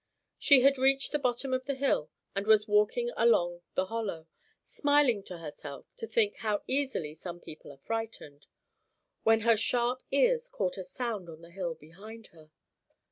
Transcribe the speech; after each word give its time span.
She 0.39 0.61
had 0.61 0.79
reached 0.79 1.11
the 1.11 1.19
bottom 1.19 1.53
of 1.53 1.65
the 1.67 1.75
hill 1.75 2.09
and 2.35 2.47
was 2.47 2.67
walking 2.67 3.11
along 3.15 3.61
the 3.75 3.85
hollow, 3.85 4.25
smiling 4.63 5.21
to 5.25 5.37
herself 5.37 5.85
to 5.97 6.07
think 6.07 6.37
how 6.37 6.63
easily 6.65 7.13
some 7.13 7.39
people 7.39 7.71
are 7.71 7.77
frightened, 7.77 8.47
when 9.21 9.41
her 9.41 9.55
sharp 9.55 10.01
ears 10.09 10.49
caught 10.49 10.79
a 10.79 10.83
sound 10.83 11.29
on 11.29 11.41
the 11.43 11.51
hill 11.51 11.75
behind 11.75 12.29
her. 12.33 12.49